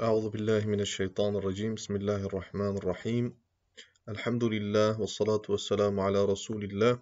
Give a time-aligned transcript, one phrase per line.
[0.00, 3.34] أعوذ بالله من الشيطان الرجيم بسم الله الرحمن الرحيم
[4.08, 7.00] الحمد لله والصلاة والسلام على رسول الله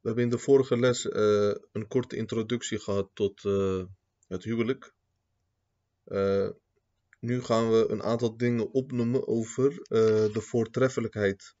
[0.00, 3.84] We hebben in de vorige les uh, een korte introductie gehad tot uh,
[4.28, 4.94] het huwelijk.
[6.06, 6.48] Uh,
[7.20, 9.70] nu gaan we een aantal dingen opnoemen over
[10.32, 11.54] de voortreffelijkheid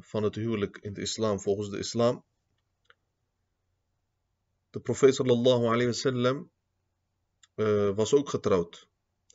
[0.00, 2.24] van het huwelijk in de islam, volgens de islam.
[4.71, 6.49] De profeet sallallahu alayhi wasallam
[7.95, 8.87] was ook getrouwd.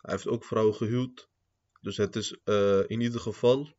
[0.03, 1.29] Hij heeft ook vrouwen gehuwd.
[1.81, 2.37] Dus het is
[2.87, 3.75] in ieder geval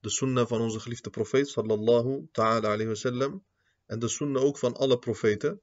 [0.00, 3.44] de sunnah van onze geliefde profeet sallallahu ta'ala alayhi wasallam
[3.86, 5.60] en de sunnah ook van alle profeten.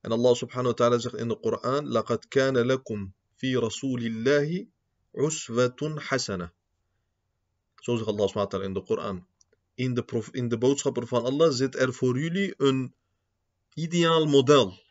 [0.00, 4.68] En Allah subhanahu wa ta'ala zegt in de Koran: "Laqad kana lakum fi rasulillahi
[5.12, 6.52] uswatun hasana."
[7.76, 9.26] Zo zegt Allah subhanahu wa ta'ala in de Koran.
[9.74, 12.94] In de, in de boodschapper van Allah zit er voor jullie een
[13.74, 14.82] ideaal model.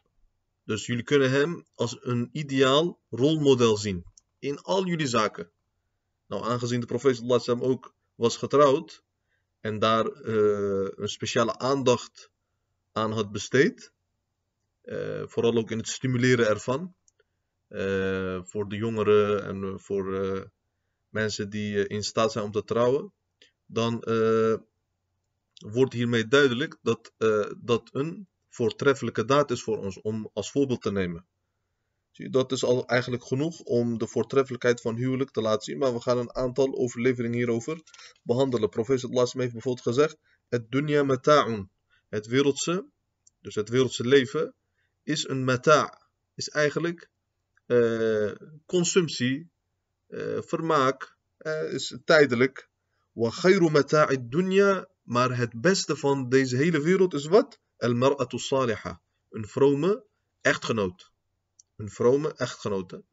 [0.66, 4.06] Dus jullie kunnen hem als een ideaal rolmodel zien.
[4.40, 5.52] In al jullie zaken.
[6.28, 9.04] Nou, aangezien de profeet sallallahu ook was getrouwd
[9.60, 12.30] en daar uh, een speciale aandacht
[12.92, 13.92] aan had besteed,
[14.84, 16.96] uh, vooral ook in het stimuleren ervan,
[17.70, 20.52] uh, voor de jongeren en voor
[21.10, 23.14] mensen die in staat zijn om te trouwen,
[23.66, 24.04] dan
[25.54, 27.14] wordt hiermee duidelijk dat
[27.58, 31.26] dat een voortreffelijke daad is voor ons om als voorbeeld te nemen.
[32.12, 35.78] Zie, dat is al eigenlijk genoeg om de voortreffelijkheid van huwelijk te laten zien.
[35.78, 37.82] Maar we gaan een aantal overleveringen hierover
[38.22, 38.70] behandelen.
[38.70, 40.18] Professor Lasm heeft bijvoorbeeld gezegd:
[40.50, 41.70] Het dunya mata'un.
[42.10, 42.86] Het wereldse,
[43.42, 44.54] dus het wereldse leven,
[45.04, 46.02] is een mata'.
[46.36, 47.10] Is eigenlijk
[47.68, 48.32] uh,
[48.66, 49.50] consumptie,
[50.08, 52.70] uh, vermaak, uh, is tijdelijk.
[53.12, 53.84] Wa khayru
[54.30, 54.88] dunya.
[55.04, 57.60] Maar het beste van deze hele wereld is wat?
[57.84, 58.96] Al-mar'atu salihah.
[59.30, 59.92] Een vrome
[60.42, 61.14] echtgenoot
[61.76, 63.04] een vrome echtgenote.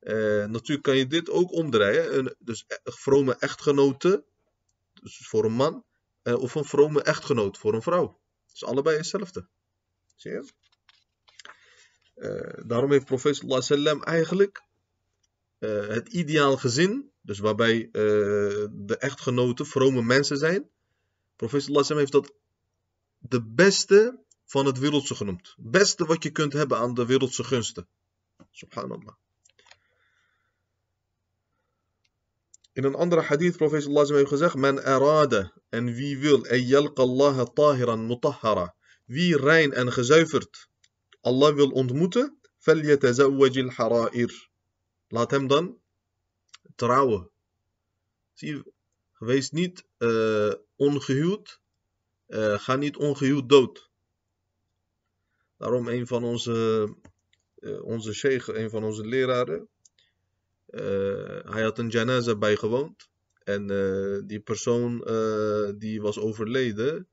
[0.00, 2.18] Uh, natuurlijk kan je dit ook omdraaien.
[2.18, 4.24] Een, dus e, vrome echtgenote,
[5.02, 5.84] dus voor een man,
[6.22, 8.20] uh, of een vrome echtgenoot voor een vrouw.
[8.52, 9.48] Is allebei hetzelfde.
[10.14, 10.52] Zie je?
[12.66, 14.62] Daarom heeft profeet sallam eigenlijk
[15.58, 17.88] het ideaal gezin, dus waarbij
[18.72, 20.70] de echtgenoten vrome mensen zijn.
[21.36, 22.34] Profeet sallam heeft dat
[23.28, 25.54] de beste van het wereldse genoemd.
[25.58, 27.88] Beste wat je kunt hebben aan de wereldse gunsten.
[28.50, 29.14] Subhanallah.
[32.72, 37.02] In een andere hadith, profeet sallallahu heeft gezegd: Men arade, en wie wil, en yalqa
[37.02, 38.74] Allah tahiran mutahhara.
[39.04, 40.68] Wie rein en gezuiverd
[41.20, 44.48] Allah wil ontmoeten, falyatazawwaj al-hara'ir.
[45.08, 45.78] Laat hem dan
[46.76, 47.30] trouwen.
[48.32, 48.62] Zie,
[49.18, 51.60] wees niet uh, ongehuwd,
[52.28, 53.90] uh, ga niet ongehuwd dood.
[55.58, 56.88] Daarom een van onze,
[57.58, 59.68] uh, onze sheikh, een van onze leraren,
[60.70, 60.80] uh,
[61.44, 63.08] hij had een janaza bijgewoond.
[63.44, 63.66] En
[64.26, 64.98] die persoon
[65.78, 67.08] die was overleden,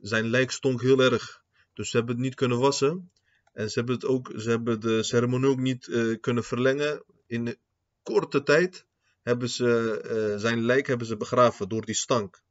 [0.00, 1.42] zijn lijk stonk heel erg.
[1.74, 3.10] Dus ze hebben het niet kunnen wassen.
[3.52, 5.88] En ze hebben, het ook, ze hebben de ceremonie ook niet
[6.20, 7.04] kunnen verlengen.
[7.26, 7.56] In
[8.02, 8.86] korte tijd
[9.22, 12.42] hebben ze zijn lijk hebben ze begraven door die stank.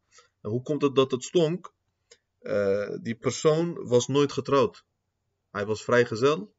[0.42, 1.74] En hoe komt het dat het stonk?
[2.42, 4.84] Uh, die persoon was nooit getrouwd.
[5.52, 6.54] Hij was vrijgezel.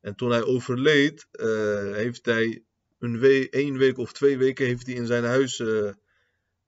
[0.00, 1.46] En toen hij overleed, uh,
[1.92, 2.64] heeft hij
[2.98, 5.92] een we één week of twee weken heeft hij in zijn huis uh,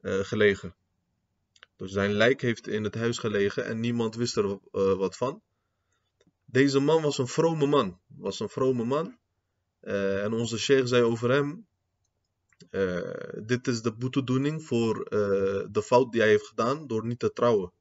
[0.00, 0.74] gelegen.
[1.76, 4.58] Dus zijn lijk heeft in het huis gelegen en niemand wist er
[4.96, 5.42] wat van.
[6.44, 8.00] Deze man was een vrome man.
[8.06, 9.18] Was een vrome man.
[9.80, 11.66] en onze sheikh zei over hem.
[13.46, 15.04] Dit is de boetedoening voor
[15.70, 17.72] de fout die hij heeft gedaan door niet te trouwen.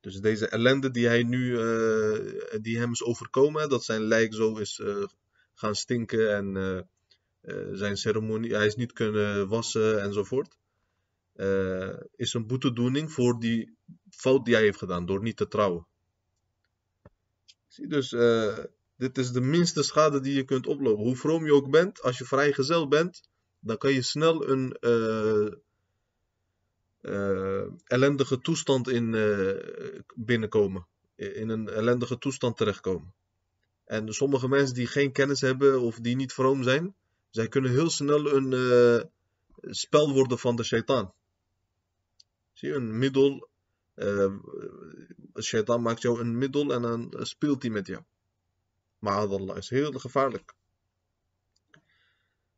[0.00, 4.56] Dus deze ellende die, hij nu, uh, die hem is overkomen, dat zijn lijk zo
[4.56, 5.04] is uh,
[5.54, 10.56] gaan stinken en uh, zijn ceremonie, hij is niet kunnen wassen enzovoort,
[12.16, 13.76] is een boetedoening voor die
[14.10, 15.86] fout die hij heeft gedaan door niet te trouwen.
[17.66, 18.08] Zie dus,
[18.96, 21.04] dit is de minste schade die je kunt oplopen.
[21.04, 23.30] Hoe vroom je ook bent, als je vrijgezel bent,
[23.64, 24.76] dan kan je snel een
[27.00, 30.86] uh, ellendige toestand in uh, binnenkomen.
[31.14, 33.14] In een ellendige toestand terechtkomen.
[33.84, 36.94] En sommige mensen die geen kennis hebben of die niet vroom zijn,
[37.30, 39.10] zij kunnen heel snel een
[39.60, 41.12] spel worden van de shaitaan.
[42.52, 43.48] Zie je, een middel.
[45.40, 48.02] Shaitaan maakt jou een middel en dan speelt hij met jou.
[48.98, 50.54] Maar Allah is heel gevaarlijk.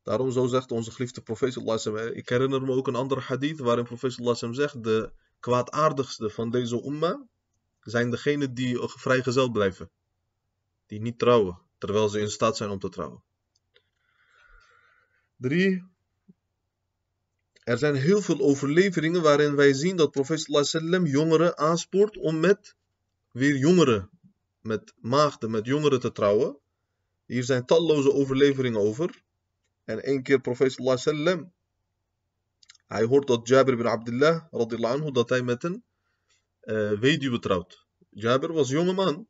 [0.04, 1.56] Daarom zo zegt onze geliefde profeet
[2.14, 5.10] Ik herinner me ook een andere hadith waarin profeet zegt de
[5.40, 7.26] kwaadaardigste van deze umma
[7.80, 9.90] zijn degenen die vrijgezel blijven.
[10.86, 13.22] Die niet trouwen, terwijl ze in staat zijn om te trouwen.
[15.36, 15.84] 3.
[17.62, 22.76] Er zijn heel veel overleveringen waarin wij zien dat profeet sallam jongeren aanspoort om met
[23.30, 24.10] weer jongeren,
[24.60, 26.58] met maagden, met jongeren te trouwen.
[27.26, 29.23] Hier zijn talloze overleveringen over.
[29.84, 31.52] En één keer profeet sallam,
[32.86, 34.44] hij hoort dat Jabir bin Abdullah,
[34.92, 35.84] anhu, dat hij met een
[36.62, 37.86] uh, weduwe trouwt.
[38.10, 39.28] Jabir was jonge man,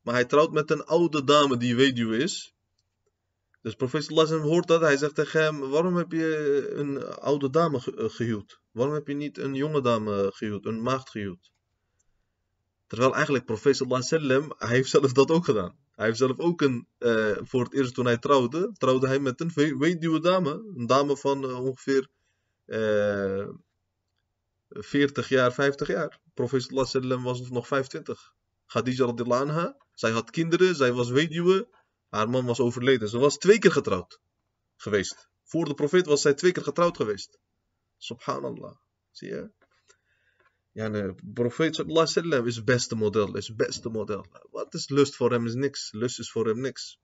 [0.00, 2.54] maar hij trouwt met een oude dame die weduwe is.
[3.62, 7.78] Dus profeet sallam hoort dat, hij zegt tegen hem, waarom heb je een oude dame
[7.96, 8.60] eh, gehuwd?
[8.70, 11.52] Waarom heb je niet een jonge dame gehuwd, een maagd gehuwd?
[12.86, 15.83] Terwijl eigenlijk profeet sallam, hij heeft zelf dat ook gedaan.
[15.94, 19.40] Hij heeft zelf ook een, uh, voor het eerst toen hij trouwde, trouwde hij met
[19.40, 20.72] een weduwe dame.
[20.76, 22.08] Een dame van uh, ongeveer
[22.66, 23.48] uh,
[24.68, 26.20] 40 jaar, 50 jaar.
[26.34, 28.34] Profeet sallam was nog 25.
[28.66, 31.68] Khadija radhiyallahu anha, zij had kinderen, zij was weduwe.
[32.08, 33.08] Haar man was overleden.
[33.08, 34.20] Ze was twee keer getrouwd
[34.76, 35.28] geweest.
[35.42, 37.38] Voor de profeet was zij twee keer getrouwd geweest.
[37.96, 38.76] Subhanallah.
[39.10, 39.50] Zie je?
[40.74, 43.36] De profeet sallallahu sallam is het beste model.
[43.36, 44.26] Is het beste model.
[44.50, 45.92] Wat is lust voor hem is niks.
[45.92, 46.98] Lust is voor hem niks.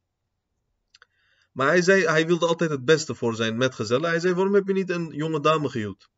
[1.53, 4.11] Maar hij zei, hij wilde altijd het beste voor zijn metgezellen.
[4.11, 6.11] Hij zei, waarom heb je niet een jonge dame gehuwd?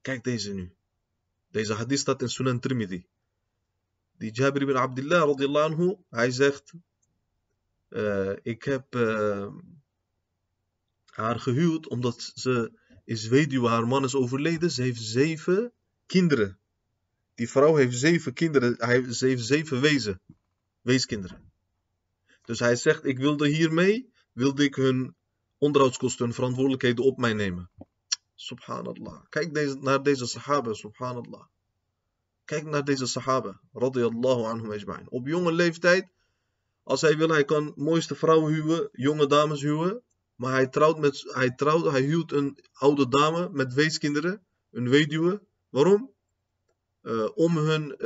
[0.00, 0.74] Kijk deze nu.
[1.50, 3.06] Deze hadith staat in Sunan Trimidi.
[4.16, 6.72] Die Jabir ibn Abdullah radiyallahu anhu, hij zegt,
[7.88, 9.54] uh, ik heb uh,
[11.04, 12.72] haar gehuwd omdat ze
[13.04, 14.70] is weduwe, haar man is overleden.
[14.70, 15.72] Ze heeft zeven
[16.08, 16.58] kinderen.
[17.34, 20.20] Die vrouw heeft zeven kinderen, hij, heeft zeven wezen,
[20.80, 21.52] weeskinderen.
[22.44, 25.14] Dus hij zegt, ik wilde hiermee, wilde ik hun
[25.58, 27.70] onderhoudskosten, hun verantwoordelijkheden op mij nemen.
[28.34, 29.22] Subhanallah.
[29.28, 31.44] Kijk deze, naar deze sahaba, subhanallah.
[32.44, 35.10] Kijk naar deze sahaba, radiyallahu anhum ajma'in.
[35.10, 36.08] Op jonge leeftijd,
[36.82, 40.02] als hij wil, hij kan mooiste vrouwen huwen, jonge dames huwen.
[40.34, 45.42] Maar hij trouwt met, hij trouwt, hij huwt een oude dame met weeskinderen, een weduwe.
[45.68, 46.10] Waarom?
[47.02, 47.96] Uh, om hun uh,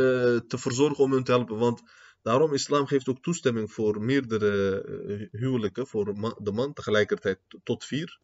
[0.46, 1.58] te verzorgen, om hun te helpen.
[1.58, 1.82] Want
[2.22, 8.20] daarom, islam geeft ook toestemming voor meerdere uh, huwelijken, voor de man tegelijkertijd tot vier.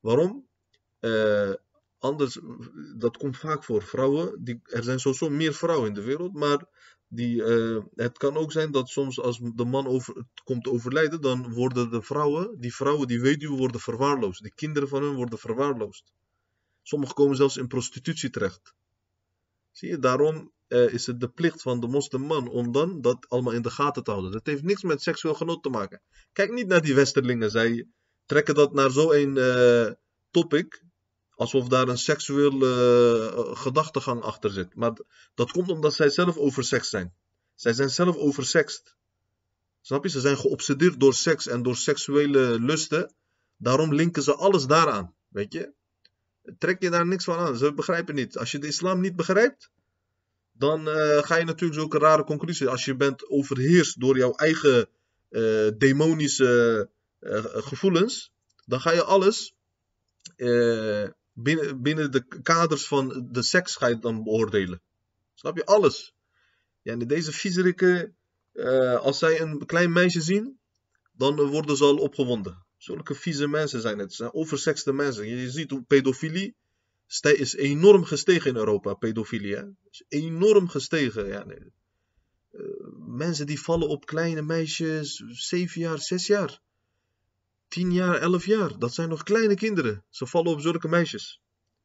[0.00, 0.50] Waarom?
[1.98, 2.38] anders,
[2.96, 4.44] dat komt vaak voor vrouwen.
[4.44, 6.64] Die, er zijn sowieso meer vrouwen in de wereld, maar
[7.08, 7.42] die,
[7.94, 12.02] het kan ook zijn dat soms als de man over, komt overlijden, dan worden de
[12.02, 14.42] vrouwen, die vrouwen, die weduwen, worden verwaarloosd.
[14.42, 16.12] De kinderen van hen worden verwaarloosd.
[16.82, 18.74] Sommigen komen zelfs in prostitutie terecht.
[19.70, 23.52] Zie je, daarom uh, is het de plicht van de moslimman om dan dat allemaal
[23.52, 24.32] in de gaten te houden.
[24.32, 26.00] Dat heeft niks met seksueel genot te maken.
[26.32, 27.50] Kijk niet naar die westerlingen.
[27.50, 27.86] Zij
[28.26, 29.90] trekken dat naar zo'n uh,
[30.30, 30.82] topic.
[31.34, 32.66] Alsof daar een seksuele
[33.36, 34.74] uh, gedachtegang achter zit.
[34.74, 34.92] Maar
[35.34, 37.14] dat komt omdat zij zelf over seks zijn.
[37.54, 38.96] Zij zijn zelf oversext.
[39.80, 40.10] Snap je?
[40.10, 43.14] Ze zijn geobsedeerd door seks en door seksuele lusten.
[43.56, 45.14] Daarom linken ze alles daaraan.
[45.28, 45.72] Weet je?
[46.58, 47.56] Trek je daar niks van aan.
[47.56, 48.38] Ze begrijpen niet.
[48.38, 49.70] Als je de islam niet begrijpt,
[50.52, 52.66] dan uh, ga je natuurlijk zulke rare conclusies.
[52.66, 54.88] Als je bent overheerst door jouw eigen
[55.30, 56.88] uh, demonische
[57.20, 58.32] uh, gevoelens,
[58.66, 59.54] dan ga je alles
[61.32, 64.80] binnen, binnen de kaders van de seks ga dan beoordelen.
[65.34, 65.64] Snap je?
[65.64, 66.14] Alles.
[66.82, 68.16] Ja, en deze viezerikken,
[69.00, 70.58] als zij een klein meisje zien,
[71.12, 72.64] dan worden ze al opgewonden.
[72.82, 74.12] Zulke vieze mensen zijn het.
[74.12, 75.26] Zijn oversexte mensen.
[75.26, 76.54] Je ziet hoe pedofilie
[77.22, 78.94] is enorm gestegen in Europa.
[78.94, 79.56] Pedofilie?
[79.90, 81.26] Is enorm gestegen.
[81.26, 81.60] Ja, uh,
[83.06, 86.60] mensen die vallen op kleine meisjes, 7 jaar, 6 jaar.
[87.68, 88.78] 10 jaar, 11 jaar.
[88.78, 90.04] Dat zijn nog kleine kinderen.
[90.10, 91.40] Ze vallen op zulke meisjes.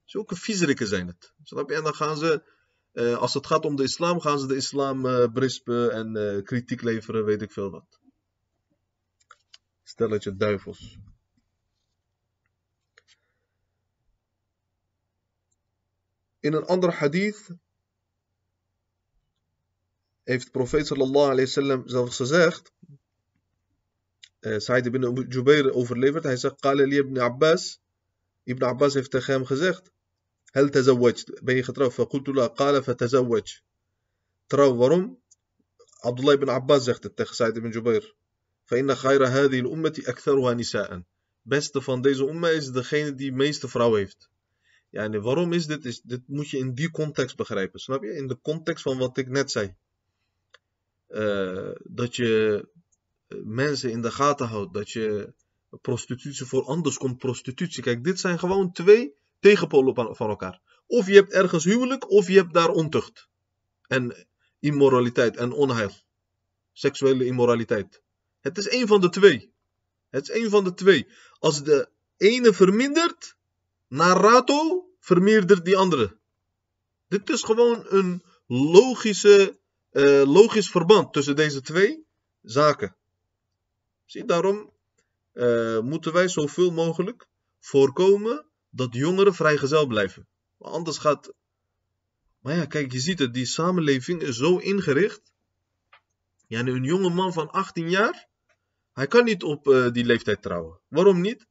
[0.05, 1.33] Zulke viezerikken zijn het.
[1.67, 2.43] En dan gaan ze,
[2.93, 6.81] uh, als het gaat om de islam, gaan ze de islam uh, berispen en kritiek
[6.81, 7.99] leveren, weet ik veel wat
[9.87, 10.97] stelletje duivels.
[16.39, 17.49] In een ander hadith
[20.23, 22.71] heeft de profeet sallallahu alayhi wasallam zelfs gezegd,
[24.39, 27.79] uh, Sa'id ibn Jubair overleverd, hij zegt, قال لي ibn Abbas,
[28.43, 29.91] Ibn Abbas heeft tegen hem gezegd,
[30.51, 31.93] هل تزوجت, ben je getrouwd?
[31.93, 33.61] فقلت لا, قال فتزوج.
[34.47, 35.21] Trouw, waarom?
[35.99, 38.15] Abdullah ibn Abbas zegt het tegen Sa'id ibn Jubair.
[38.66, 41.02] فإن خير هذه الأمة أكثرها نساء
[41.42, 44.30] beste van deze umma is degene die de meeste vrouw heeft.
[44.90, 45.84] Ja, en waarom is dit?
[45.84, 47.80] Is, dit moet je in die context begrijpen.
[47.80, 48.14] Snap je?
[48.14, 49.74] In de context van wat ik net zei.
[51.08, 52.64] Uh, dat je
[53.44, 54.74] mensen in de gaten houdt.
[54.74, 55.32] Dat je
[55.80, 57.82] prostitutie voor anders komt prostitutie.
[57.82, 60.60] Kijk, dit zijn gewoon twee tegenpolen van elkaar.
[60.86, 63.28] Of je hebt ergens huwelijk, of je hebt daar ontucht.
[63.86, 64.26] En
[64.60, 65.90] immoraliteit en onheil.
[66.72, 68.02] Seksuele immoraliteit.
[68.39, 69.53] Het is één van de twee.
[70.09, 71.07] Het is één van de twee.
[71.39, 73.35] Als de ene vermindert,
[73.87, 76.17] naar rato, vermeerdert die andere.
[77.07, 79.57] Dit is gewoon een logische,
[79.91, 82.05] uh, logisch verband tussen deze twee
[82.41, 82.95] zaken.
[84.05, 84.73] Zie, daarom
[85.33, 87.27] uh, moeten wij zoveel mogelijk
[87.59, 90.27] voorkomen dat jongeren vrijgezel blijven.
[90.57, 91.33] Maar anders gaat.
[92.39, 95.21] Maar ja, kijk, je ziet het, die samenleving is zo ingericht.
[96.47, 98.27] Ja, een jonge man van 18 jaar,
[98.93, 100.79] hij kan niet op uh, die leeftijd trouwen.
[100.87, 101.45] Waarom niet?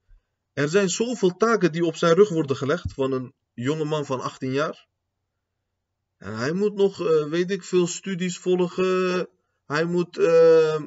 [0.52, 4.20] Er zijn zoveel taken die op zijn rug worden gelegd van een jonge man van
[4.20, 4.86] 18 jaar.
[6.18, 9.28] En hij moet nog, uh, weet ik veel, studies volgen.
[9.66, 10.80] Hij moet uh,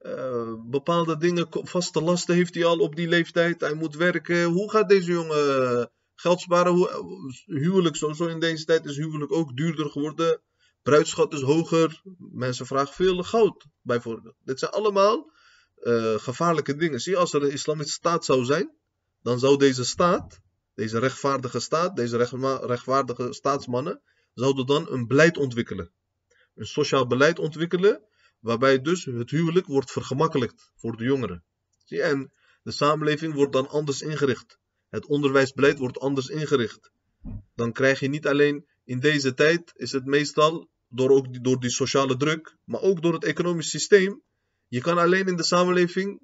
[0.00, 3.60] uh, bepaalde dingen, vaste lasten heeft hij al op die leeftijd.
[3.60, 4.44] Hij moet werken.
[4.44, 6.72] Hoe gaat deze jongen geld sparen?
[6.72, 10.40] Hoe, huwelijk, sowieso in deze tijd is huwelijk ook duurder geworden.
[10.88, 12.02] Bruidschat is hoger.
[12.18, 14.34] Mensen vragen veel goud, bijvoorbeeld.
[14.44, 15.30] Dit zijn allemaal
[16.16, 17.00] gevaarlijke dingen.
[17.00, 18.70] Zie als er een islamitische staat zou zijn,
[19.22, 20.40] dan zou deze staat,
[20.74, 22.16] deze rechtvaardige staat, deze
[22.66, 24.02] rechtvaardige staatsmannen,
[24.34, 25.90] zouden dan een beleid ontwikkelen.
[26.54, 28.02] Een sociaal beleid ontwikkelen,
[28.40, 31.44] waarbij dus het huwelijk wordt vergemakkelijkt voor de jongeren.
[31.84, 34.58] Zie, en de samenleving wordt dan anders ingericht.
[34.88, 36.90] Het onderwijsbeleid wordt anders ingericht.
[37.54, 41.70] Dan krijg je niet alleen in deze tijd, is het meestal door, ook door die
[41.70, 44.22] sociale druk, maar ook door het economisch systeem.
[44.68, 46.20] Je kan alleen in de samenleving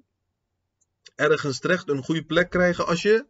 [1.15, 3.25] ergens terecht een goede plek krijgen als je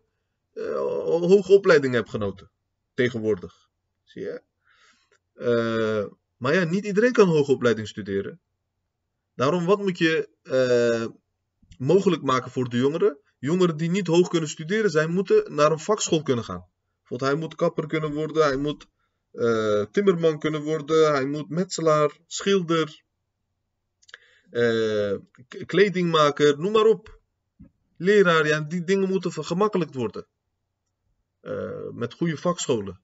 [0.53, 0.75] uh,
[1.05, 2.49] hoge opleiding hebt genoten.
[2.93, 3.69] Tegenwoordig.
[4.03, 4.41] Zie je?
[5.35, 8.39] Uh, maar ja, niet iedereen kan hoge opleiding studeren.
[9.35, 11.05] Daarom, wat moet je uh,
[11.77, 13.17] mogelijk maken voor de jongeren?
[13.39, 16.65] Jongeren die niet hoog kunnen studeren zijn, moeten naar een vakschool kunnen gaan.
[16.97, 18.87] Bijvoorbeeld, hij moet kapper kunnen worden, hij moet
[19.35, 23.03] uh, timmerman kunnen worden, hij moet metselaar, schilder,
[25.65, 27.19] kledingmaker, noem maar op
[27.97, 30.25] leraar, ja, die dingen moeten vergemakkelijkt worden.
[31.41, 32.99] Uh, met goede vakscholen.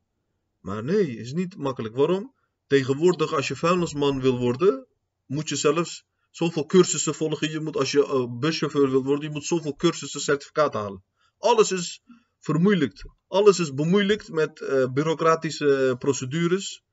[0.60, 1.96] Maar nee, is niet makkelijk.
[1.96, 2.34] Waarom?
[2.68, 4.88] Tegenwoordig, als je vuilnisman wil worden,
[5.26, 7.52] moet je zelfs zoveel cursussen volgen.
[7.52, 11.04] Je moet, als je buschauffeur wil worden, je moet zoveel cursussen, certificaat halen.
[11.38, 12.04] Alles is
[12.40, 13.04] vermoeilijkt.
[13.32, 16.84] Alles is bemoeilijkt met uh, bureaucratische procedures,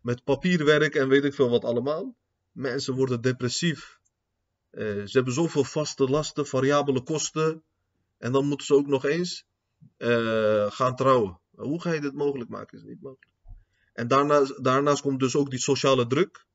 [0.00, 2.16] met papierwerk en weet ik veel wat allemaal.
[2.52, 3.98] Mensen worden depressief.
[4.72, 7.62] Uh, ze hebben zoveel vaste lasten, variabele kosten.
[8.18, 9.44] En dan moeten ze ook nog eens
[9.98, 11.40] uh, gaan trouwen.
[11.54, 12.78] Hoe ga je dit mogelijk maken?
[12.78, 13.32] Is niet mogelijk.
[13.92, 16.46] En daarnaast, daarnaast komt dus ook die sociale druk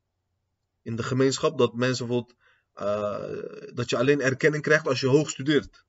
[0.82, 1.58] in de gemeenschap.
[1.58, 2.36] Dat mensen bijvoorbeeld,
[3.74, 5.84] dat je alleen erkenning krijgt als je hoog studeert.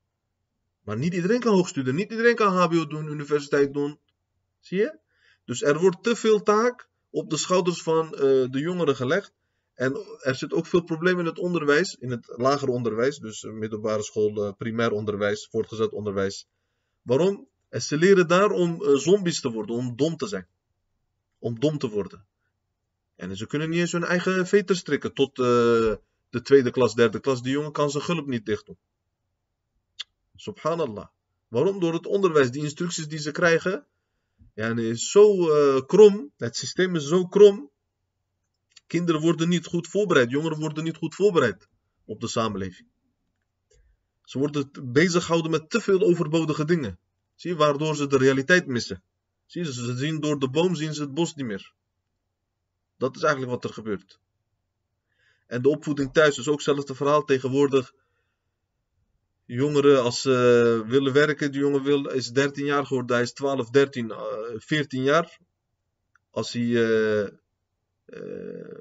[0.84, 1.96] Maar niet iedereen kan hoog studeren.
[1.96, 4.00] Niet iedereen kan HBO doen, universiteit doen.
[4.60, 4.98] Zie je?
[5.46, 9.34] Dus er wordt te veel taak op de schouders van de jongeren gelegd.
[9.74, 14.04] En er zit ook veel problemen in het onderwijs, in het lager onderwijs, dus middelbare
[14.04, 16.48] school, eh, primair onderwijs, voortgezet onderwijs.
[17.02, 17.48] Waarom?
[17.70, 20.48] En ze leren daar om eh, zombies te worden, om dom te zijn.
[21.40, 22.26] Om dom te worden.
[23.16, 27.42] En ze kunnen niet eens hun eigen veter strikken tot de tweede klas, derde klas.
[27.42, 28.78] Die jongen kan zijn gulp niet dicht doen.
[30.44, 31.08] Subhanallah.
[31.48, 31.80] Waarom?
[31.80, 33.86] Door het onderwijs, die instructies die ze krijgen.
[34.54, 36.32] Ja, is zo uh, krom.
[36.38, 37.72] Het systeem is zo krom
[38.88, 41.68] Kinderen worden niet goed voorbereid, jongeren worden niet goed voorbereid
[42.06, 42.88] op de samenleving.
[44.24, 47.00] Ze worden bezig gehouden met te veel overbodige dingen.
[47.36, 49.04] Zie, waardoor ze de realiteit missen.
[49.46, 51.74] Zie, ze zien door de boom zien ze het bos niet meer.
[52.98, 54.20] Dat is eigenlijk wat er gebeurt.
[55.48, 57.24] En de opvoeding thuis is ook hetzelfde verhaal.
[57.24, 57.94] Tegenwoordig,
[59.46, 63.70] jongeren als ze willen werken, die jongen wil, is 13 jaar geworden, hij is 12,
[63.70, 64.18] 13, uh,
[64.58, 65.38] 14 jaar.
[66.32, 67.28] Als hij uh,
[68.06, 68.78] uh,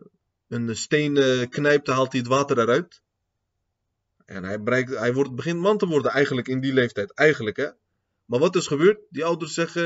[0.48, 3.02] een steen uh, knijpt, haalt hij het water eruit.
[4.24, 7.12] En hij, bereikt, hij wordt, begint man te worden eigenlijk in die leeftijd.
[7.12, 7.68] Eigenlijk hè.
[8.24, 9.00] Maar wat is gebeurd?
[9.08, 9.82] Die ouders zeggen,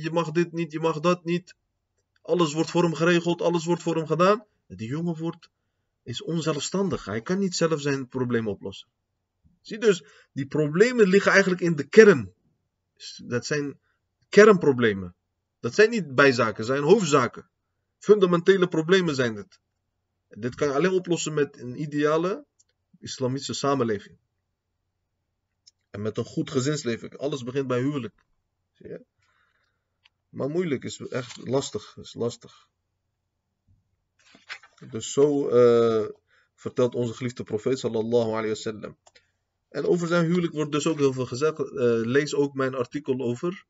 [0.00, 1.54] je mag dit niet, je mag dat niet.
[2.22, 4.44] Alles wordt voor hem geregeld, alles wordt voor hem gedaan.
[4.66, 5.50] Die jongen wordt,
[6.02, 7.04] is onzelfstandig.
[7.04, 8.88] Hij kan niet zelf zijn problemen oplossen.
[9.60, 12.32] Zie dus, die problemen liggen eigenlijk in de kern.
[13.24, 13.80] Dat zijn
[14.28, 15.14] kernproblemen.
[15.60, 17.50] Dat zijn niet bijzaken, dat zijn hoofdzaken.
[17.98, 19.60] Fundamentele problemen zijn dit.
[20.28, 22.44] Dit kan je alleen oplossen met een ideale
[22.98, 24.18] islamitische samenleving.
[25.90, 27.18] En met een goed gezinsleven.
[27.18, 28.24] Alles begint bij huwelijk.
[28.72, 29.04] Zie je?
[30.28, 31.96] Maar moeilijk is echt lastig.
[31.96, 32.68] Is lastig.
[34.90, 36.08] Dus zo uh,
[36.54, 38.96] vertelt onze geliefde profeet sallallahu alayhi wasallam.
[39.70, 41.58] En over zijn huwelijk wordt dus ook heel veel gezegd.
[41.58, 41.66] Uh,
[42.04, 43.64] lees ook mijn artikel over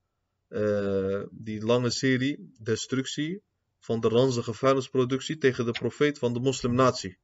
[0.49, 3.43] uh, die lange serie Destructie
[3.79, 7.19] van de ranzige vuilnisproductie tegen de profeet van de moslimnatie.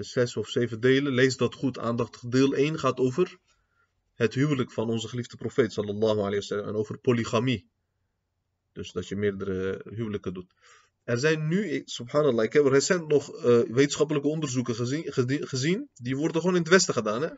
[0.00, 1.78] Zes of zeven delen, lees dat goed.
[1.78, 3.38] Aandachtig deel 1 gaat over
[4.14, 7.68] het huwelijk van onze geliefde profeet sallallahu alayhi wasallam en over polygamie.
[8.72, 10.54] Dus dat je meerdere huwelijken doet.
[11.04, 15.12] Er zijn nu, subhanallah, ik heb recent nog uh, wetenschappelijke onderzoeken gezien,
[15.46, 17.22] gezien, die worden gewoon in het Westen gedaan.
[17.22, 17.28] Hè?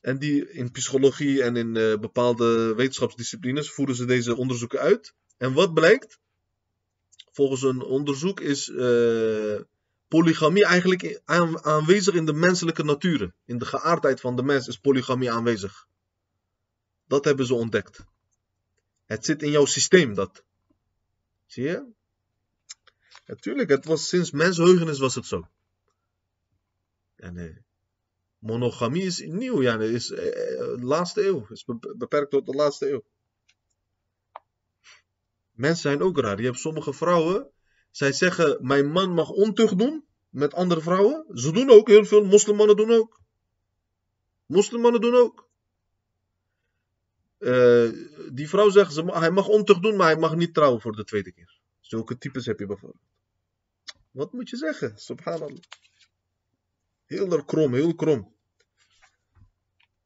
[0.00, 5.14] En die in psychologie en in uh, bepaalde wetenschapsdisciplines voeren ze deze onderzoeken uit.
[5.36, 6.18] En wat blijkt?
[7.32, 9.60] Volgens een onderzoek is uh,
[10.08, 11.20] polygamie eigenlijk
[11.62, 13.32] aanwezig in de menselijke natuur.
[13.44, 15.86] In de geaardheid van de mens is polygamie aanwezig.
[17.06, 18.04] Dat hebben ze ontdekt.
[19.04, 20.44] Het zit in jouw systeem, dat.
[21.46, 21.84] Zie je?
[23.32, 25.48] Natuurlijk, het was sinds mensheugenis was het zo.
[27.16, 27.64] Ja, nee.
[28.38, 31.46] Monogamie is nieuw, ja, is uh, laatste eeuw.
[31.48, 31.64] Is
[31.96, 33.04] beperkt tot de laatste eeuw.
[35.52, 36.38] Mensen zijn ook raar.
[36.38, 37.50] Je hebt sommige vrouwen,
[37.90, 41.26] zij zeggen, mijn man mag ontucht doen met andere vrouwen.
[41.34, 43.20] Ze doen ook heel veel, moslimmannen doen ook.
[44.46, 45.48] Moslimmannen doen ook.
[47.38, 47.90] Uh,
[48.32, 51.04] die vrouw zegt, ze, hij mag ontucht doen, maar hij mag niet trouwen voor de
[51.04, 51.60] tweede keer.
[51.80, 53.11] Zulke types heb je bijvoorbeeld.
[54.12, 54.98] Wat moet je zeggen?
[54.98, 55.62] Subhanallah.
[57.04, 58.34] Heel krom, heel krom.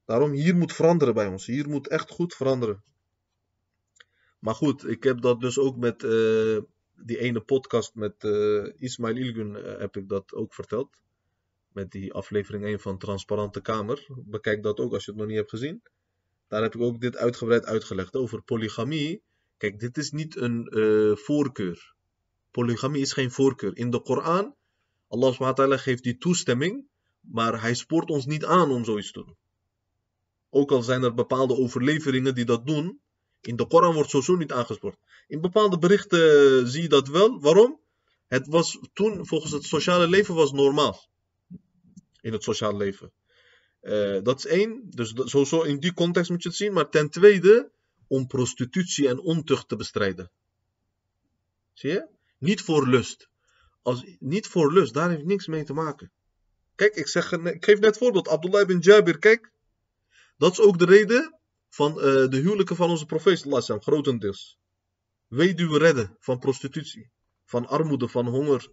[0.05, 1.47] Daarom hier moet veranderen bij ons.
[1.47, 2.83] Hier moet echt goed veranderen.
[4.39, 6.59] Maar goed, ik heb dat dus ook met uh,
[6.95, 11.01] die ene podcast met uh, Ismail Ilgun uh, heb ik dat ook verteld.
[11.73, 14.07] Met die aflevering 1 van Transparante Kamer.
[14.25, 15.83] Bekijk dat ook als je het nog niet hebt gezien.
[16.49, 19.23] Daar heb ik ook dit uitgebreid uitgelegd over polygamie.
[19.57, 20.69] Kijk, dit is niet een
[21.19, 21.96] voorkeur.
[22.57, 23.77] Polygamie is geen voorkeur.
[23.77, 24.55] In de Koran,
[25.09, 26.87] Allah subhanahu geeft die toestemming,
[27.21, 29.37] maar hij spoort ons niet aan om zoiets te doen.
[30.51, 33.01] Ook al zijn er bepaalde overleveringen die dat doen,
[33.41, 34.97] in de Koran wordt sowieso niet aangespoord.
[35.27, 37.41] In bepaalde berichten zie je dat wel.
[37.41, 37.81] Waarom?
[38.27, 41.09] Het was toen, volgens het sociale leven, was normaal.
[42.21, 43.13] In het sociale leven.
[43.83, 44.83] Uh, dat is één.
[44.91, 46.73] Dus sowieso in die context moet je het zien.
[46.73, 47.71] Maar ten tweede,
[48.07, 50.31] om prostitutie en ontucht te bestrijden.
[51.73, 52.15] Zie je?
[52.39, 53.29] Niet voor lust.
[53.83, 56.13] Als, niet voor lust, daar heeft niks mee te maken.
[56.75, 58.29] Kijk, ik, zeg, ik geef net voorbeeld.
[58.29, 59.53] Abdullah ibn Jabir, kijk.
[60.37, 64.59] Dat is ook de reden van uh, de huwelijken van onze profeet, sallam, grotendeels.
[65.27, 67.11] Weduwe redden van prostitutie,
[67.45, 68.71] van armoede, van honger.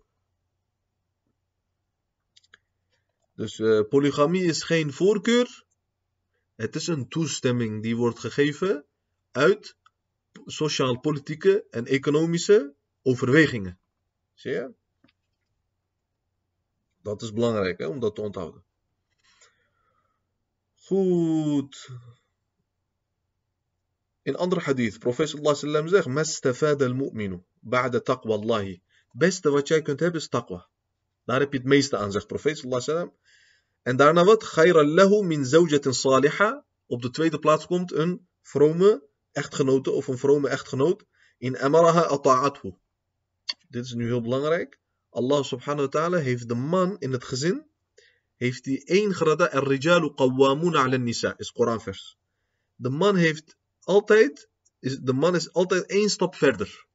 [3.36, 5.65] Dus uh, polygamie is geen voorkeur.
[6.56, 8.86] Het is een toestemming die wordt gegeven
[9.32, 9.76] uit
[10.45, 13.80] sociaal-politieke en economische overwegingen.
[14.34, 14.74] Zie je?
[17.02, 18.63] Dat is belangrijk hè, om dat te onthouden.
[20.76, 21.89] Goed.
[24.22, 28.82] In andere hadith, professor Allah sallam zegt, Mastafad al-mu'minu, ba'da taqwa Allahi.
[29.12, 30.68] Beste wat jij kunt hebben is taqwa.
[31.26, 33.13] Daar heb je het meeste aan, zegt professor Allah sallam.
[33.82, 34.56] En daarna wat?
[34.74, 36.66] Lahu min zawjatin saliha.
[36.88, 41.06] Op de tweede plaats komt een vrome echtgenote of een vrome echtgenoot.
[41.38, 42.76] In amaraha ata'athu.
[43.69, 44.79] Dit is nu heel belangrijk.
[45.10, 47.65] Allah subhanahu wa ta'ala heeft de man in het gezin,
[48.36, 52.17] heeft hij één grada, ar-rijalu qawwamuna ala nisa, is Koranvers.
[52.75, 56.86] De man heeft altijd, is, de man is altijd één stap verder.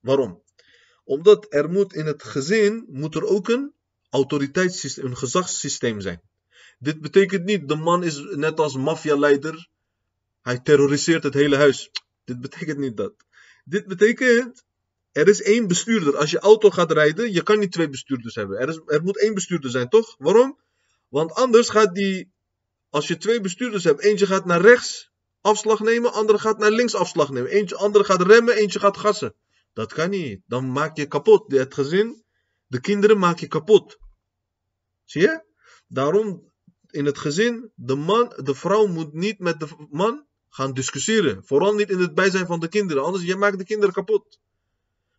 [0.00, 0.42] Waarom?
[1.04, 3.72] Omdat er moet in het gezin, moet er ook een
[4.10, 6.20] autoriteitssysteem, een gezagssysteem zijn.
[6.78, 9.68] Dit betekent niet, de man is net als maffialeider,
[10.42, 11.90] hij terroriseert het hele huis.
[12.24, 13.12] Dit betekent niet dat.
[13.64, 14.64] Dit betekent,
[15.12, 16.16] er is één bestuurder.
[16.16, 18.58] Als je auto gaat rijden, je kan niet twee bestuurders hebben.
[18.58, 20.14] Er, is, er moet één bestuurder zijn, toch?
[20.18, 20.58] Waarom?
[21.08, 22.32] Want anders gaat die,
[22.88, 26.94] als je twee bestuurders hebt, eentje gaat naar rechts afslag nemen, andere gaat naar links
[26.94, 27.50] afslag nemen.
[27.50, 29.34] Eentje, andere gaat remmen, eentje gaat gassen.
[29.72, 30.40] Dat kan niet.
[30.46, 31.52] Dan maak je kapot.
[31.52, 32.24] Het gezin,
[32.66, 33.98] de kinderen maak je kapot.
[35.04, 35.44] Zie je?
[35.86, 36.52] Daarom
[36.86, 41.44] in het gezin, de man, de vrouw moet niet met de man gaan discussiëren.
[41.44, 43.04] Vooral niet in het bijzijn van de kinderen.
[43.04, 44.38] Anders je maakt de kinderen kapot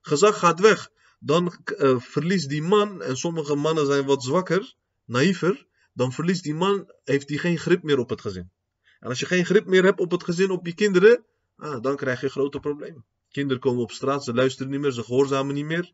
[0.02, 0.90] gezag gaat weg.
[1.20, 4.74] Dan uh, verliest die man, en sommige mannen zijn wat zwakker,
[5.06, 8.52] naïver, dan verliest die man, heeft hij geen grip meer op het gezin.
[9.00, 11.26] En als je geen grip meer hebt op het gezin, op je kinderen,
[11.58, 13.06] ah, dan krijg je grote problemen.
[13.32, 15.92] Kinderen komen op straat, ze luisteren niet meer, ze gehoorzamen niet meer.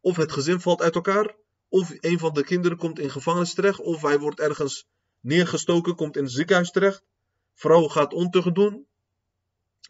[0.00, 1.34] Of het gezin valt uit elkaar,
[1.68, 4.86] of een van de kinderen komt in gevangenis terecht, of hij wordt ergens
[5.20, 7.02] neergestoken, komt in het ziekenhuis terecht.
[7.54, 8.86] Vrouw gaat ontucht doen,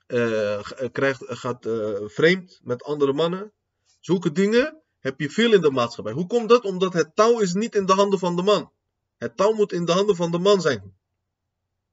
[0.07, 0.61] uh,
[0.93, 3.53] krijgt, gaat uh, vreemd met andere mannen.
[4.01, 6.13] Zulke dingen heb je veel in de maatschappij.
[6.13, 6.65] Hoe komt dat?
[6.65, 8.73] Omdat het touw is niet in de handen van de man.
[9.17, 10.97] Het touw moet in de handen van de man zijn.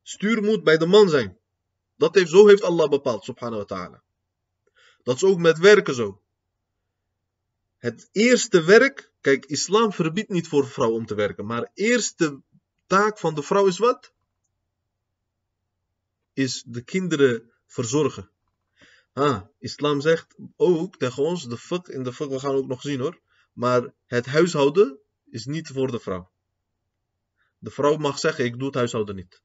[0.01, 1.37] Stuur moet bij de man zijn.
[1.95, 4.03] Dat heeft, zo heeft Allah bepaald, subhanahu wa ta'ala.
[5.03, 6.21] Dat is ook met werken zo.
[7.77, 12.41] Het eerste werk, kijk, islam verbiedt niet voor vrouw om te werken, maar eerste
[12.87, 14.13] taak van de vrouw is wat?
[16.33, 18.29] Is de kinderen verzorgen.
[19.13, 22.81] Ah, islam zegt ook tegen ons, de fuck in de fuck, we gaan ook nog
[22.81, 23.19] zien hoor,
[23.53, 26.31] maar het huishouden is niet voor de vrouw.
[27.57, 29.41] De vrouw mag zeggen, ik doe het huishouden niet.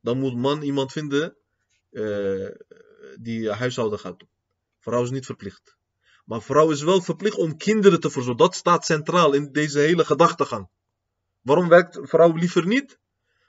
[0.00, 1.36] Dan moet man iemand vinden
[1.90, 2.48] uh,
[3.20, 4.28] die huishouden gaat doen.
[4.80, 5.76] Vrouw is niet verplicht.
[6.24, 8.44] Maar vrouw is wel verplicht om kinderen te verzorgen.
[8.44, 10.68] Dat staat centraal in deze hele gedachtegang.
[11.40, 12.98] Waarom werkt vrouw liever niet?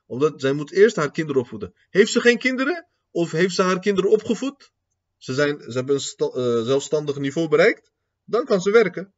[0.05, 1.73] Omdat zij moet eerst haar kinderen opvoeden.
[1.89, 2.87] Heeft ze geen kinderen?
[3.15, 4.71] Of heeft ze haar kinderen opgevoed?
[5.17, 7.91] Ze, zijn, ze hebben een uh, zelfstandig niveau bereikt.
[8.23, 9.13] Dan kan ze werken.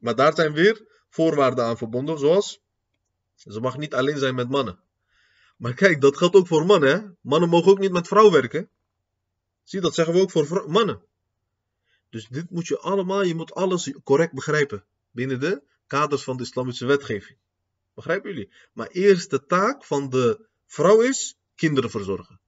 [0.00, 2.18] Maar daar zijn weer voorwaarden aan verbonden.
[2.18, 2.60] Zoals,
[3.34, 4.80] ze mag niet alleen zijn met mannen.
[5.56, 6.90] Maar kijk, dat geldt ook voor mannen.
[6.90, 7.08] Hè?
[7.20, 8.70] Mannen mogen ook niet met vrouw werken.
[9.62, 11.02] Zie, dat zeggen we ook voor mannen.
[12.10, 14.84] Dus dit moet je allemaal, je moet alles correct begrijpen.
[15.10, 17.38] Binnen de kaders van de islamitische wetgeving.
[17.94, 18.52] Begrijpen jullie?
[18.72, 22.40] Maar eerste taak van de vrouw is kinderen verzorgen.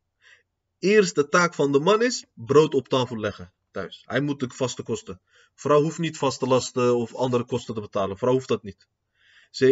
[0.80, 4.02] Eerste taak van de man is brood op tafel leggen thuis.
[4.06, 5.20] Hij moet de vaste kosten.
[5.54, 8.18] Vrouw hoeft niet vaste lasten of andere kosten te betalen.
[8.18, 8.86] Vrouw hoeft dat niet.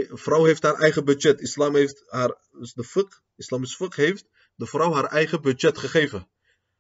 [0.09, 1.41] Vrouw heeft haar eigen budget.
[1.41, 6.29] Islam heeft haar, dus de fuck, islamisch fuck heeft de vrouw haar eigen budget gegeven.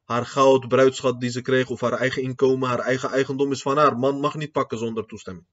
[0.05, 3.77] Haar goud, bruidschat die ze kreeg, of haar eigen inkomen, haar eigen eigendom is van
[3.77, 3.99] haar.
[3.99, 5.47] Man mag niet pakken zonder toestemming.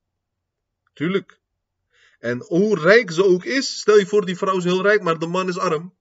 [0.93, 1.39] Tuurlijk.
[2.19, 5.19] En hoe rijk ze ook is, stel je voor die vrouw is heel rijk, maar
[5.19, 5.93] de man is arm.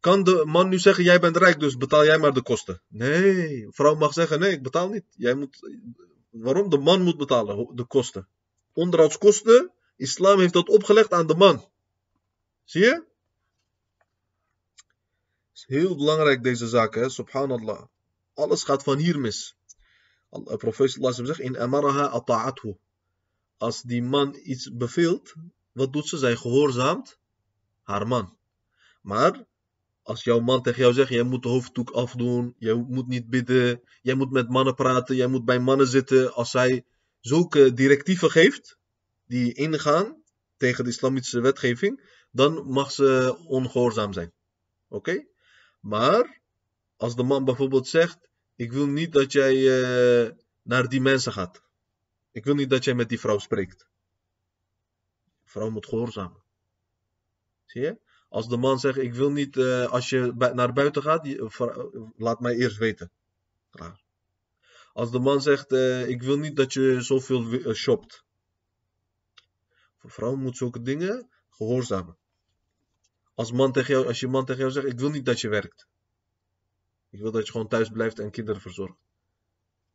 [0.00, 2.82] Kan de man nu zeggen, jij bent rijk, dus betaal jij maar de kosten?
[2.88, 5.04] Nee, vrouw mag zeggen, nee, ik betaal niet.
[5.10, 5.70] Jij moet,
[6.30, 6.68] waarom?
[6.70, 8.28] De man moet betalen de kosten.
[8.72, 11.68] Onderhoudskosten, islam heeft dat opgelegd aan de man.
[12.64, 13.04] Zie je?
[15.56, 17.08] is heel belangrijk deze zaak, hè?
[17.08, 17.82] subhanallah.
[18.34, 19.56] Alles gaat van hier mis.
[20.30, 22.76] De profeet zegt, in amaraha ata'athu.
[23.56, 25.34] Als die man iets beveelt,
[25.72, 26.18] wat doet ze?
[26.18, 27.18] Zij gehoorzaamt
[27.82, 28.36] haar man.
[29.02, 29.46] Maar
[30.06, 33.80] als jouw man tegen jou zegt, jij moet de hoofddoek afdoen, jij moet niet bidden,
[34.02, 36.34] jij moet met mannen praten, jij moet bij mannen zitten.
[36.34, 36.84] Als hij
[37.20, 38.78] zulke directieven geeft,
[39.24, 40.22] die ingaan
[40.56, 44.32] tegen de islamitische wetgeving, dan mag ze ongehoorzaam zijn.
[44.88, 45.26] Oké?
[45.80, 46.40] Maar
[46.96, 50.30] als de man bijvoorbeeld zegt: Ik wil niet dat jij uh,
[50.62, 51.62] naar die mensen gaat.
[52.32, 53.88] Ik wil niet dat jij met die vrouw spreekt.
[55.42, 56.42] De vrouw moet gehoorzamen.
[57.64, 58.04] Zie je?
[58.36, 61.26] Als de man zegt: Ik wil niet, uh, als je naar buiten gaat,
[62.16, 63.10] laat mij eerst weten.
[64.92, 68.24] Als de man zegt: uh, Ik wil niet dat je zoveel shopt.
[69.96, 72.16] Voor vrouwen moet zulke dingen gehoorzamen.
[73.34, 75.48] Als, man tegen jou, als je man tegen jou zegt, ik wil niet dat je
[75.48, 75.86] werkt.
[77.10, 78.98] Ik wil dat je gewoon thuis blijft en kinderen verzorgt.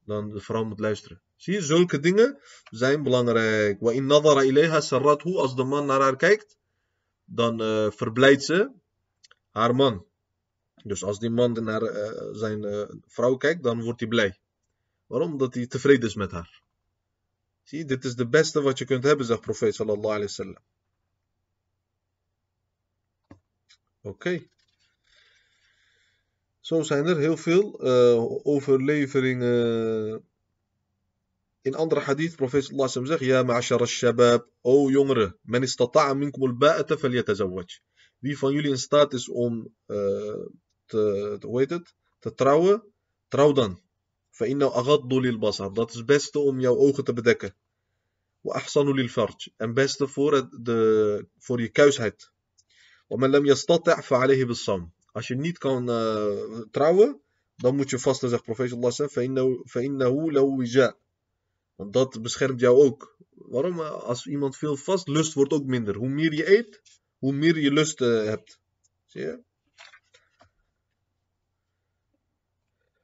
[0.05, 1.21] Dan de vrouw moet luisteren.
[1.35, 3.79] Zie je, zulke dingen zijn belangrijk.
[3.79, 4.75] Wa in nadara ilayha.
[4.75, 6.59] Als de man naar haar kijkt,
[7.33, 8.71] dan uh, verblijdt ze
[9.49, 10.05] haar man.
[10.83, 14.39] Dus als die man naar uh, zijn uh, vrouw kijkt, dan wordt hij blij.
[15.05, 15.31] Waarom?
[15.31, 16.61] Omdat hij tevreden is met haar.
[17.63, 20.57] Zie dit is de beste wat je kunt hebben, zegt profeet sallallahu alayhi wa sallam.
[24.01, 24.43] Oké.
[26.59, 27.81] Zo zijn er heel veel
[28.43, 30.29] overleveringen.
[31.61, 36.49] In andere hadith, profeet sallallahu alaihi zegt, Ja ma'ashara shabab, o jongeren, men istata'a minkum
[36.49, 37.79] al-ba'ata falyatazawwaj.
[38.19, 40.45] Wie van jullie in staat is om uh,
[40.85, 42.83] te, hoe heet het, te trouwen,
[43.27, 43.79] trouw dan.
[44.31, 45.73] فإنه أغض للبصر.
[45.73, 47.55] Dat is beste om jouw ogen te bedekken.
[48.41, 49.47] وأحسن للفرج.
[49.57, 52.31] En beste voor, het, de, voor je kuisheid.
[53.09, 57.21] ومن لم يستطع فعليه بالصوم als je niet kan uh, trouwen
[57.55, 60.97] dan moet je vasten zegt profeet sallallahu فإنه له وجاء
[61.75, 66.09] want dat beschermt jou ook waarom als iemand veel vast lust wordt ook minder hoe
[66.09, 66.81] meer je eet
[67.17, 68.59] hoe meer je lust uh, hebt
[69.05, 69.43] zie je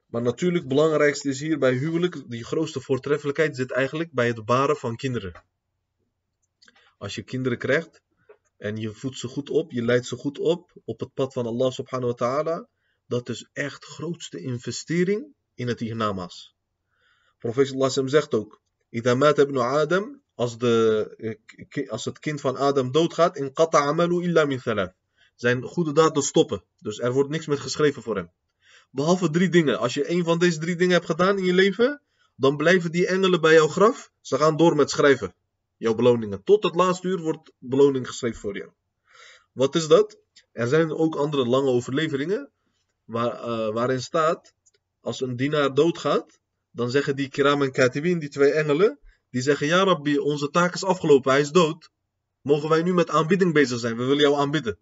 [0.07, 4.45] Maar natuurlijk, het belangrijkste is hier bij huwelijk, die grootste voortreffelijkheid zit eigenlijk bij het
[4.45, 5.43] baren van kinderen.
[6.97, 8.01] Als je kinderen krijgt,
[8.57, 11.45] en je voedt ze goed op, je leidt ze goed op op het pad van
[11.45, 12.67] Allah subhanahu wa ta'ala.
[13.07, 16.56] Dat is echt grootste investering in het hiernamaals.
[17.51, 23.79] Profeet zegt ook: ibn Adam, als, de, als het kind van Adam doodgaat, in qata
[23.79, 24.93] amalu illa min thalath.
[25.35, 26.63] Zijn goede daden stoppen.
[26.79, 28.31] Dus er wordt niks meer geschreven voor hem.
[28.89, 29.79] Behalve drie dingen.
[29.79, 32.01] Als je een van deze drie dingen hebt gedaan in je leven,
[32.35, 34.11] dan blijven die engelen bij jouw graf.
[34.21, 35.33] Ze gaan door met schrijven
[35.77, 36.43] jouw beloningen.
[36.43, 38.69] Tot het laatste uur wordt beloning geschreven voor jou.
[39.51, 40.17] Wat is dat?
[40.51, 42.49] Er zijn ook andere lange overleveringen
[43.05, 44.53] waar, uh, waarin staat
[45.01, 46.39] als een dienaar doodgaat,
[46.77, 50.73] dan zeggen die kiram en katibin, die twee engelen, die zeggen, ja Rabbi, onze taak
[50.73, 51.89] is afgelopen, hij is dood.
[52.41, 53.97] Mogen wij nu met aanbidding bezig zijn?
[53.97, 54.77] We willen jou aanbidden.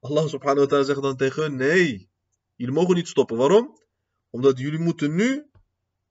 [0.00, 2.08] Allah subhanahu wa ta'ala zegt dan tegen hun, nee,
[2.54, 3.36] jullie mogen niet stoppen.
[3.36, 3.78] Waarom?
[4.30, 5.46] Omdat jullie moeten nu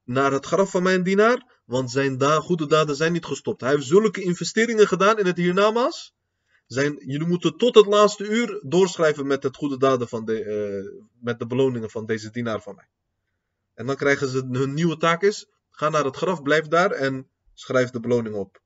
[0.04, 3.62] naar het graf van mijn dienaar, want zijn da goede daden zijn niet gestopt.
[3.62, 6.14] Hij heeft zulke investeringen gedaan in het hiernamaals.
[6.68, 11.02] Zijn, jullie moeten tot het laatste uur doorschrijven met het goede daden van de, uh,
[11.20, 12.88] met de beloningen van deze dienaar van mij.
[13.76, 17.30] En dan krijgen ze hun nieuwe taak is, ga naar het graf, blijf daar en
[17.54, 18.62] schrijf de beloning op.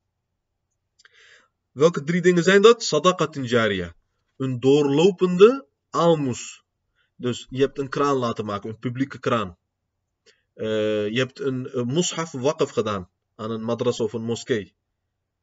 [1.71, 2.83] Welke drie dingen zijn dat?
[2.83, 3.95] Sadaqatin jariya.
[4.37, 6.63] Een doorlopende aalmoes.
[7.15, 9.57] Dus je hebt een kraan laten maken, een publieke kraan.
[10.55, 14.75] Uh, je hebt een, een wakaf gedaan aan een madras of een moskee.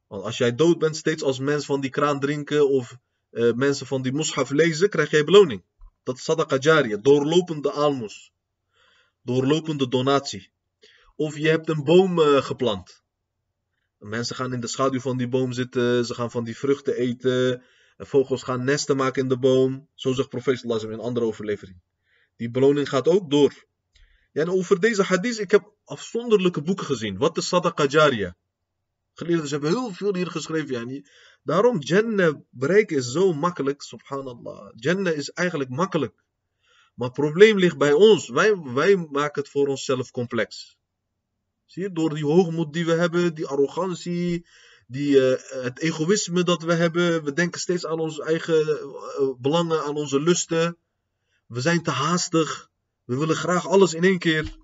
[0.07, 2.97] Want als jij dood bent, steeds als mensen van die kraan drinken of
[3.31, 5.63] uh, mensen van die mushaf lezen, krijg jij beloning.
[6.03, 8.31] Dat is sadaqa jariya, doorlopende aalmoes.
[9.27, 10.51] Doorlopende donatie.
[11.15, 13.03] Of je hebt een boom uh, geplant.
[13.97, 17.63] Mensen gaan in de schaduw van die boom zitten, ze gaan van die vruchten eten.
[17.97, 19.87] Vogels gaan nesten maken in de boom.
[19.93, 21.79] Zo zegt profeet Allah in een andere overlevering.
[22.35, 23.65] Die beloning gaat ook door.
[24.33, 27.17] En over deze hadith, ik heb afzonderlijke boeken gezien.
[27.17, 28.35] Wat is sadaqa jariya?
[29.13, 31.05] Geleerden hebben heel veel hier geschreven.
[31.43, 34.71] Daarom, Jannah bereiken is zo makkelijk, subhanallah.
[34.75, 36.25] Jannah is eigenlijk makkelijk.
[36.97, 38.29] Maar het probleem ligt bij ons.
[38.29, 40.77] Wij, wij maken het voor onszelf complex.
[41.65, 44.45] Zie je, door die hoogmoed die we hebben, die arrogantie,
[44.87, 47.23] die, uh, het egoïsme dat we hebben.
[47.23, 50.77] We denken steeds aan onze eigen uh, belangen, aan onze lusten.
[51.45, 52.69] We zijn te haastig.
[53.03, 54.57] We willen graag alles in één keer.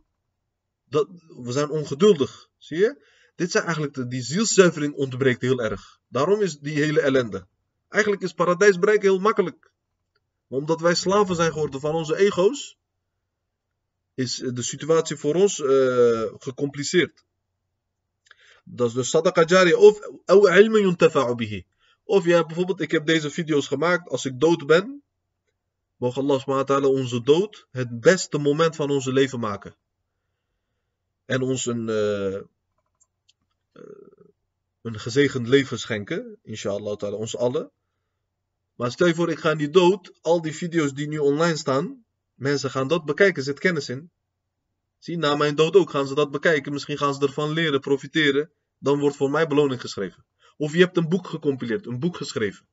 [0.89, 2.49] Dat, we zijn ongeduldig.
[2.57, 3.05] Zie je?
[3.35, 5.99] Dit zijn eigenlijk die zielszuivering ontbreekt heel erg.
[6.07, 7.47] Daarom is die hele ellende.
[7.89, 9.72] Eigenlijk is paradijs bereiken heel makkelijk.
[10.53, 12.77] Omdat wij slaven zijn geworden van onze ego's,
[14.13, 17.23] is de situatie voor ons uh, gecompliceerd.
[18.63, 21.65] Dat is dus sadaqa jariya of bihi.
[22.03, 25.03] Of ja, bijvoorbeeld, ik heb deze video's gemaakt als ik dood ben.
[25.97, 29.75] Mogen Allah subhanahu onze dood het beste moment van onze leven maken.
[31.25, 32.41] En ons een, uh,
[34.81, 36.37] een gezegend leven schenken.
[36.43, 37.71] Inshallah ta'ala, ons allen.
[38.75, 40.11] Maar stel je voor, ik ga niet dood.
[40.21, 42.05] Al die video's die nu online staan.
[42.33, 44.11] Mensen gaan dat bekijken, zit kennis in.
[44.99, 46.71] Zie, na mijn dood ook gaan ze dat bekijken.
[46.71, 48.51] Misschien gaan ze ervan leren, profiteren.
[48.79, 50.25] Dan wordt voor mij beloning geschreven.
[50.57, 52.67] Of je hebt een boek gecompileerd, een boek geschreven.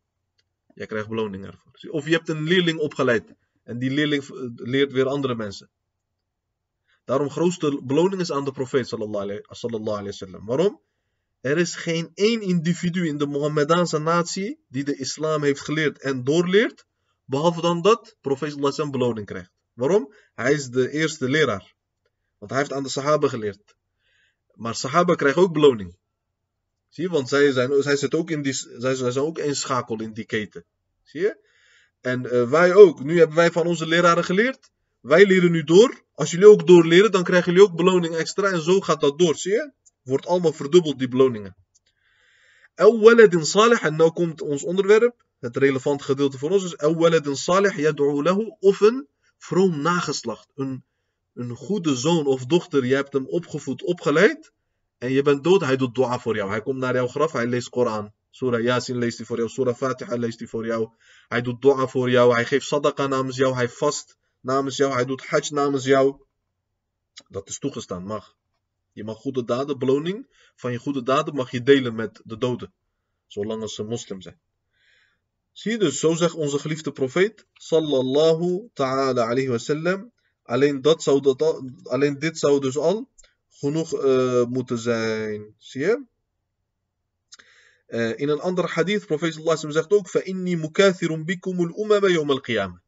[0.74, 1.72] Jij krijgt beloning ervoor.
[1.90, 3.34] Of je hebt een leerling opgeleid.
[3.62, 5.70] En die leerling leert weer andere mensen.
[7.04, 9.42] Daarom grootste beloning is aan de profeet sallallahu alaihi
[10.08, 10.46] wasallam.
[10.46, 10.80] Waarom?
[11.40, 16.24] Er is geen één individu in de Mohammedaanse natie die de islam heeft geleerd en
[16.24, 16.86] doorleert,
[17.24, 19.50] behalve dan dat profeet sallallahu beloning krijgt.
[19.72, 20.14] Waarom?
[20.34, 21.74] Hij is de eerste leraar.
[22.38, 23.74] Want hij heeft aan de Sahaba geleerd.
[24.54, 25.96] Maar Sahaba krijgen ook beloning.
[26.88, 27.10] Zie je?
[27.10, 30.26] Want zij, zijn, zij, zitten ook in die, zij, zijn ook een schakel in die
[30.26, 30.64] keten.
[31.02, 31.48] Zie je?
[32.00, 33.02] En uh, wij ook.
[33.02, 34.70] Nu hebben wij van onze leraren geleerd.
[35.00, 36.02] Wij leren nu door.
[36.14, 38.50] Als jullie ook doorleren, dan krijgen jullie ook beloning extra.
[38.50, 39.36] En zo gaat dat door.
[39.36, 39.72] Zie je?
[40.02, 41.56] Wordt allemaal verdubbeld, die beloningen.
[43.44, 43.84] Salih.
[43.84, 45.24] En nu komt ons onderwerp.
[45.38, 46.78] Het relevante gedeelte voor ons is.
[46.78, 48.56] Al-waladin salih yad'u lahu.
[48.58, 49.08] Of een
[49.38, 50.48] vroom nageslacht.
[50.54, 50.84] Een
[51.34, 54.52] een goede zoon of dochter, je hebt hem opgevoed, opgeleid.
[54.98, 56.50] En je bent dood, hij doet dua voor jou.
[56.50, 58.12] Hij komt naar jouw graf, hij leest Koran.
[58.30, 60.88] Surah Yasin leest hij voor jou, Surah Fatiha leest hij voor jou.
[61.28, 65.04] Hij doet dua voor jou, hij geeft sadaqa namens jou, hij vast namens jou, hij
[65.04, 66.16] doet hajj namens jou.
[67.28, 68.36] Dat is toegestaan, mag.
[68.91, 72.73] Je mag goede daden, beloning van je goede daden mag je delen met de doden.
[73.27, 74.39] Zolang ze moslim zijn.
[75.51, 80.11] Zie je dus, zo zegt onze geliefde profeet, sallallahu ta'ala alayhi wa sallam.
[80.43, 83.09] Alleen, dat zou dat alleen dit zou dus al
[83.49, 85.55] genoeg uh, moeten zijn.
[85.57, 86.03] Zie je?
[87.87, 92.81] Uh, in een ander hadith, profeet Allah zegt ook: فَإِنِّي مُكَاثِرٌ بِكُمُ الْأُمَمَ يَوْمَ الْقِيَامَةِ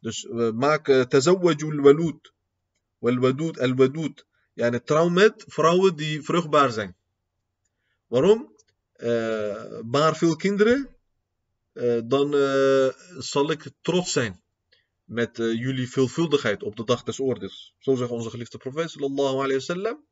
[0.00, 2.32] Dus we maken تَزَوَّجُوا الْوَلُود
[3.02, 4.24] والودود الودود
[4.57, 6.95] Yani trouw met vrouwen die vruchtbaar zijn.
[8.07, 8.55] Waarom?
[8.93, 10.95] Eh, uh, baar veel kinderen,
[11.73, 14.41] eh, dan eh, zal ik trots zijn
[15.03, 17.73] met jullie veelvuldigheid op de dag des oordeels.
[17.79, 20.05] Zo zegt onze geliefde profeet sallallahu alayhi wasallam.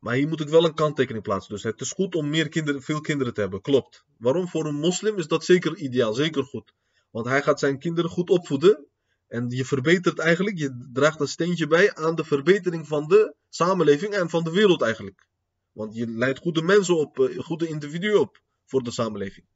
[0.00, 1.54] Maar hier moet ik wel een kanttekening plaatsen.
[1.54, 4.04] Dus het is goed om meer kinderen, veel kinderen te hebben, klopt.
[4.18, 4.48] Waarom?
[4.48, 6.72] Voor een moslim is dat zeker ideaal, zeker goed.
[7.10, 8.89] Want hij gaat zijn kinderen goed opvoeden
[9.30, 14.14] en je verbetert eigenlijk, je draagt een steentje bij aan de verbetering van de samenleving
[14.14, 15.26] en van de wereld eigenlijk.
[15.72, 19.46] Want je leidt goede mensen op, eh, goede individuen op voor de samenleving.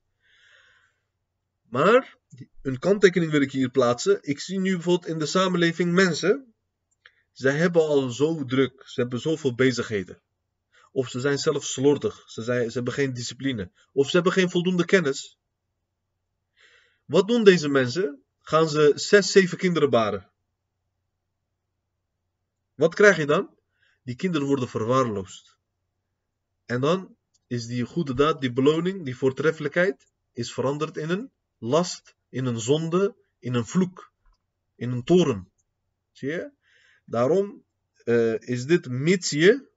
[1.68, 2.16] Maar
[2.62, 4.18] een kanttekening wil ik hier plaatsen.
[4.22, 6.54] Ik zie nu bijvoorbeeld in de samenleving mensen
[7.32, 10.20] zij hebben al zo druk, ze hebben zoveel bezigheden.
[10.92, 13.70] Of ze zijn zelf slordig, ze, zijn, ze hebben geen discipline.
[13.92, 15.38] Of ze hebben geen voldoende kennis.
[17.04, 18.23] Wat doen deze mensen?
[18.46, 20.30] Gaan ze zes, zeven kinderen baren.
[22.74, 23.58] Wat krijg je dan?
[24.02, 25.56] Die kinderen worden verwaarloosd.
[26.64, 32.16] En dan is die goede daad, die beloning, die voortreffelijkheid, is veranderd in een last,
[32.28, 34.12] in een zonde, in een vloek,
[34.74, 35.52] in een toren.
[36.12, 36.52] Zie je?
[37.04, 37.64] Daarom
[38.04, 39.68] uh, is dit mits je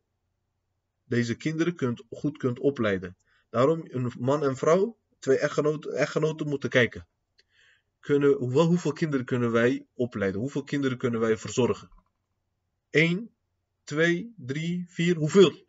[1.03, 3.17] deze kinderen kunt, goed kunt opleiden.
[3.49, 7.07] Daarom een man en vrouw, twee echtgenoten, echtgenoten moeten kijken.
[7.99, 10.41] Kunnen, hoeveel kinderen kunnen wij opleiden?
[10.41, 11.89] Hoeveel kinderen kunnen wij verzorgen?
[12.89, 13.31] 1,
[13.83, 15.65] 2, 3, 4, hoeveel?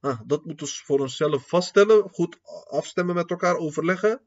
[0.00, 4.20] Ah, dat moeten we voor onszelf vaststellen, goed afstemmen met elkaar, overleggen.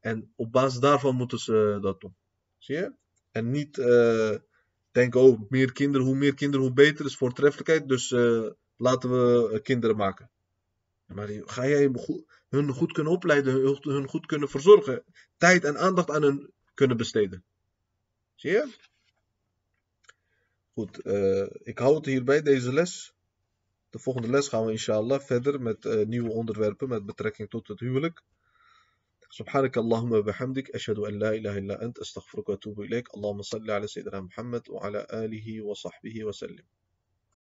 [0.00, 2.14] En op basis daarvan moeten ze dat doen.
[2.58, 2.92] Zie je?
[3.30, 4.36] En niet uh,
[4.90, 7.88] denken, oh, meer kinderen, hoe meer kinderen, hoe beter is voortreffelijkheid.
[7.88, 10.30] Dus uh, laten we eh, kinderen maken.
[11.06, 11.90] Maar ga jij
[12.48, 15.04] hun goed kunnen opleiden, hun goed kunnen verzorgen,
[15.36, 17.43] tijd en aandacht aan hun kunnen besteden.
[18.35, 18.73] Zie je?
[20.73, 23.13] Goed, uh, ik hou het hierbij, deze les.
[23.89, 27.79] De volgende les gaan we inshallah verder met uh, nieuwe onderwerpen met betrekking tot het
[27.79, 28.23] huwelijk.
[29.29, 33.87] سبحانك اللهم وبحمدك أشهد أن لا إله إلا أنت أستغفرك وأتوب إليك اللهم صل على
[33.87, 36.65] سيدنا محمد وعلى آله وصحبه وسلم